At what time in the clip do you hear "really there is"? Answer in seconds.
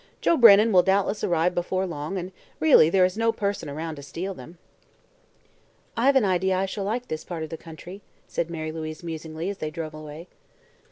2.59-3.19